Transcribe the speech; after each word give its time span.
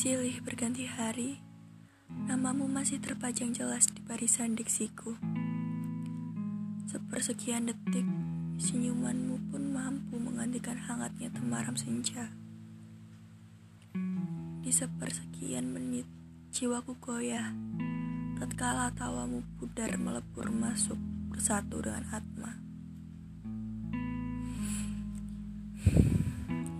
Silih 0.00 0.40
berganti 0.40 0.88
hari, 0.88 1.44
namamu 2.08 2.64
masih 2.64 3.04
terpajang 3.04 3.52
jelas 3.52 3.84
di 3.84 4.00
barisan 4.00 4.56
diksiku. 4.56 5.12
Sepersekian 6.88 7.68
detik, 7.68 8.08
senyumanmu 8.56 9.52
pun 9.52 9.60
mampu 9.60 10.16
menggantikan 10.16 10.80
hangatnya 10.80 11.28
temaram 11.28 11.76
senja. 11.76 12.32
Di 14.64 14.72
sepersekian 14.72 15.68
menit, 15.68 16.08
jiwaku 16.48 16.96
goyah, 16.96 17.52
tatkala 18.40 18.96
tawamu 18.96 19.44
pudar 19.60 20.00
melebur 20.00 20.48
masuk 20.48 20.96
bersatu 21.28 21.76
dengan 21.84 22.08
atma. 22.08 22.56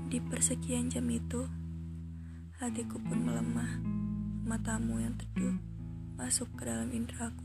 Di 0.08 0.16
persekian 0.24 0.88
jam 0.88 1.04
itu, 1.12 1.59
Hatiku 2.60 3.00
pun 3.00 3.24
melemah, 3.24 3.80
matamu 4.44 5.00
yang 5.00 5.16
teduh 5.16 5.56
masuk 6.20 6.44
ke 6.60 6.68
dalam 6.68 6.92
indraku. 6.92 7.40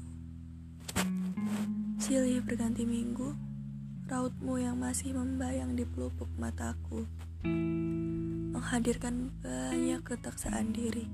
Silih 1.96 2.44
berganti 2.44 2.84
minggu, 2.84 3.32
rautmu 4.12 4.60
yang 4.60 4.76
masih 4.76 5.16
membayang 5.16 5.72
di 5.72 5.88
pelupuk 5.88 6.28
mataku, 6.36 7.08
menghadirkan 8.52 9.32
banyak 9.40 10.04
ketaksaan 10.04 10.76
diri, 10.76 11.08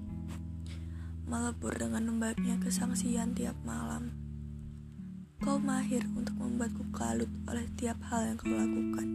melebur 1.30 1.78
dengan 1.78 2.10
lembabnya 2.10 2.58
kesangsian 2.58 3.38
tiap 3.38 3.54
malam. 3.62 4.18
Kau 5.46 5.62
mahir 5.62 6.02
untuk 6.18 6.42
membuatku 6.42 6.90
kalut 6.90 7.30
oleh 7.46 7.70
tiap 7.78 8.02
hal 8.10 8.34
yang 8.34 8.38
kau 8.42 8.50
lakukan. 8.50 9.08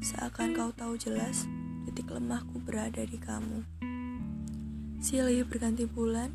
Seakan 0.00 0.56
kau 0.56 0.72
tahu 0.72 0.96
jelas 0.96 1.44
titik 1.98 2.14
lemahku 2.14 2.62
berada 2.62 3.02
di 3.02 3.18
kamu. 3.18 3.66
Silih 5.02 5.42
berganti 5.42 5.82
bulan, 5.82 6.30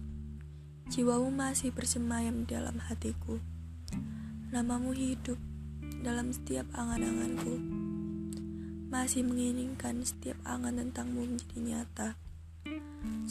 jiwamu 0.92 1.32
masih 1.32 1.72
bersemayam 1.72 2.44
di 2.44 2.52
dalam 2.52 2.84
hatiku. 2.84 3.40
Namamu 4.52 4.92
hidup 4.92 5.40
dalam 6.04 6.36
setiap 6.36 6.68
angan-anganku. 6.76 7.64
Masih 8.92 9.24
menginginkan 9.24 10.04
setiap 10.04 10.36
angan 10.44 10.84
tentangmu 10.84 11.32
menjadi 11.32 11.60
nyata. 11.64 12.10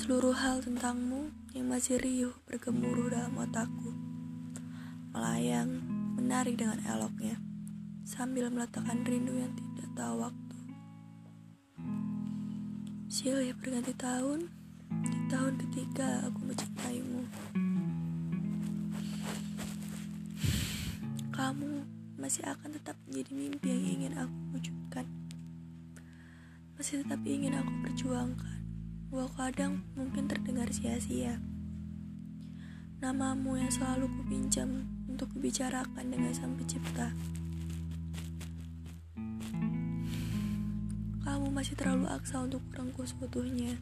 Seluruh 0.01 0.33
hal 0.33 0.65
tentangmu 0.65 1.29
yang 1.53 1.69
masih 1.69 2.01
riuh 2.01 2.33
bergemuruh 2.49 3.13
dalam 3.13 3.37
otakku. 3.45 3.93
Melayang, 5.13 5.85
menari 6.17 6.57
dengan 6.57 6.81
eloknya, 6.89 7.37
sambil 8.09 8.49
meletakkan 8.49 9.05
rindu 9.05 9.37
yang 9.37 9.53
tidak 9.53 9.93
tahu 9.93 10.25
waktu. 10.25 10.42
Silih 13.13 13.53
berganti 13.61 13.93
tahun, 14.01 14.49
di 15.05 15.21
tahun 15.29 15.61
ketiga 15.61 16.25
aku 16.25 16.49
mencintaimu. 16.49 17.21
Kamu 21.29 21.73
masih 22.17 22.41
akan 22.49 22.73
tetap 22.73 22.97
menjadi 23.05 23.37
mimpi 23.37 23.69
yang 23.69 23.85
ingin 23.85 24.13
aku 24.17 24.37
wujudkan. 24.57 25.05
Masih 26.81 27.05
tetap 27.05 27.21
ingin 27.29 27.53
aku 27.53 27.69
perjuangkan, 27.85 28.61
walau 29.13 29.29
kadang 29.37 29.85
mungkin 29.93 30.25
terdengar 30.25 30.73
sia-sia. 30.73 31.37
Namamu 33.05 33.61
yang 33.61 33.69
selalu 33.69 34.09
kupinjam 34.09 34.89
untuk 35.05 35.29
kubicarakan 35.37 36.09
dengan 36.09 36.33
sang 36.33 36.57
pencipta. 36.57 37.13
Masih 41.53 41.77
terlalu 41.77 42.09
aksa 42.09 42.41
untuk 42.41 42.65
kurangku 42.73 43.05
seutuhnya. 43.05 43.77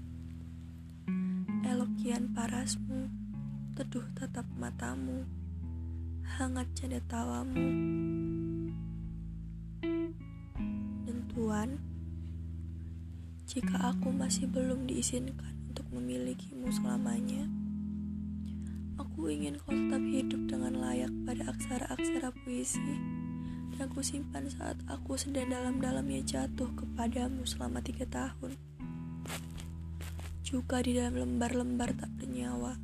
Elokian 1.62 2.34
parasmu, 2.34 3.06
teduh 3.78 4.03
tatap 4.19 4.42
matamu, 4.58 5.22
hangat 6.34 6.66
canda 6.75 6.98
tawamu. 7.06 7.70
Dan 11.06 11.19
Tuhan, 11.31 11.78
jika 13.47 13.94
aku 13.94 14.10
masih 14.10 14.50
belum 14.50 14.91
diizinkan 14.91 15.54
untuk 15.70 15.87
memilikimu 15.94 16.75
selamanya, 16.75 17.47
aku 18.98 19.31
ingin 19.31 19.54
kau 19.62 19.70
tetap 19.70 20.02
hidup 20.10 20.42
dengan 20.50 20.75
layak 20.75 21.14
pada 21.22 21.54
aksara-aksara 21.54 22.34
puisi 22.42 23.19
aku 23.80 24.04
simpan 24.04 24.44
saat 24.44 24.76
aku 24.92 25.16
sedang 25.16 25.48
dalam-dalamnya 25.48 26.20
jatuh 26.20 26.68
kepadamu 26.76 27.48
selama 27.48 27.80
tiga 27.80 28.04
tahun. 28.04 28.52
Juga 30.44 30.84
di 30.84 31.00
dalam 31.00 31.16
lembar-lembar 31.16 31.96
tak 31.96 32.12
bernyawa. 32.20 32.76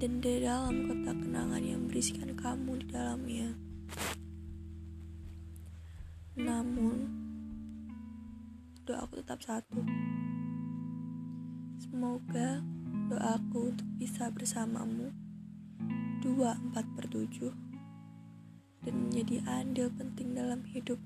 Dan 0.00 0.24
di 0.24 0.40
dalam 0.40 0.88
kotak 0.88 1.12
kenangan 1.12 1.60
yang 1.60 1.84
berisikan 1.84 2.32
kamu 2.32 2.80
di 2.80 2.86
dalamnya. 2.88 3.48
Namun, 6.40 6.96
doaku 8.88 9.20
tetap 9.20 9.44
satu. 9.44 9.84
Semoga 11.84 12.64
doaku 13.12 13.76
untuk 13.76 13.88
bisa 14.00 14.32
bersamamu 14.32 15.12
dua 16.24 16.56
empat 16.56 16.84
per 16.96 17.12
tujuh 17.12 17.69
dan 18.84 18.94
menjadi 19.08 19.44
andil 19.44 19.88
penting 19.92 20.32
dalam 20.32 20.64
hidup 20.68 20.96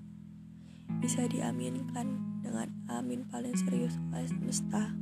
bisa 1.02 1.26
diaminkan 1.26 2.40
dengan 2.44 2.70
amin 2.86 3.26
paling 3.28 3.56
serius 3.56 3.98
oleh 4.12 4.28
semesta 4.28 4.94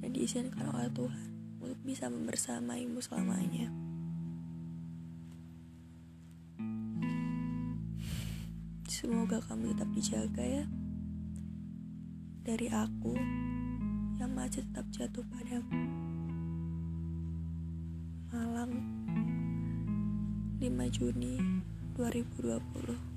dan 0.00 0.10
diizinkan 0.10 0.68
oleh 0.72 0.90
Tuhan 0.90 1.28
untuk 1.60 1.80
bisa 1.84 2.08
membersamaimu 2.08 2.98
selamanya. 3.04 3.68
Semoga 8.90 9.40
kamu 9.48 9.72
tetap 9.72 9.88
dijaga 9.96 10.44
ya 10.44 10.64
dari 12.44 12.68
aku 12.68 13.16
yang 14.20 14.36
masih 14.36 14.60
tetap 14.68 14.84
jatuh 14.92 15.24
padamu. 15.32 15.79
Juni 20.90 21.38
2020 21.94 23.09